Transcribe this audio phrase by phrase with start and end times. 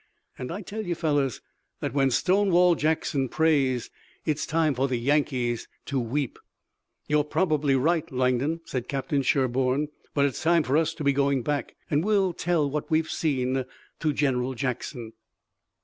[0.35, 1.41] And I tell you, fellows,
[1.79, 3.91] that when Stonewall Jackson prays
[4.25, 6.39] it's time for the Yankees to weep."
[7.07, 11.43] "You're probably right, Langdon," said Captain Sherburne, "but it's time for us to be going
[11.43, 13.63] back, and we'll tell what we've seen
[13.99, 15.13] to General Jackson."